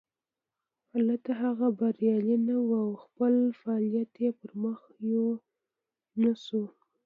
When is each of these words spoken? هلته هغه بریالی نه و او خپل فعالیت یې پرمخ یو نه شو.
هلته 0.93 1.31
هغه 1.43 1.67
بریالی 1.79 2.37
نه 2.47 2.55
و 2.67 2.69
او 2.83 2.91
خپل 3.03 3.33
فعالیت 3.61 4.11
یې 4.23 4.29
پرمخ 4.39 4.79
یو 5.11 5.27
نه 6.23 6.33
شو. 6.43 6.63